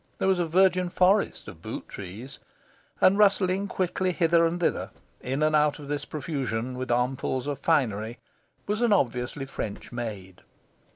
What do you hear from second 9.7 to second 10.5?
maid.